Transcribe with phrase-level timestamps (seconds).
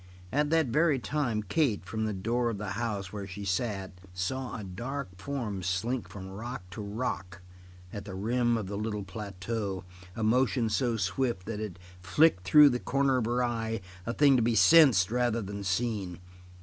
[0.31, 4.57] At that very time Kate, from the door of the house where she sat, saw
[4.57, 7.41] a dark form slink from rock to rock
[7.93, 9.83] at the rim of the little plateau,
[10.15, 14.35] a motion so swift that it flicked through the corner of her eye, a thing
[14.37, 16.17] to be sensed rather than seen.